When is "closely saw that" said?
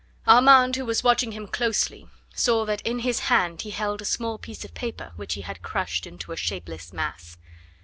1.47-2.81